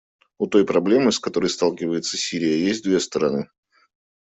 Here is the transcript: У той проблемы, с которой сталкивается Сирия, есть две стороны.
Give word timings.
У 0.45 0.45
той 0.53 0.63
проблемы, 0.71 1.11
с 1.11 1.19
которой 1.19 1.49
сталкивается 1.51 2.17
Сирия, 2.17 2.59
есть 2.65 2.83
две 2.83 2.99
стороны. 2.99 3.49